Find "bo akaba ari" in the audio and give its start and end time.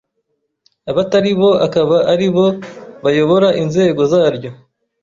1.39-2.27